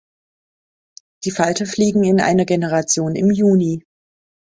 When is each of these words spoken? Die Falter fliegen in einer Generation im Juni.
Die 1.25 1.29
Falter 1.31 1.67
fliegen 1.67 2.03
in 2.03 2.19
einer 2.21 2.45
Generation 2.45 3.13
im 3.15 3.29
Juni. 3.29 3.83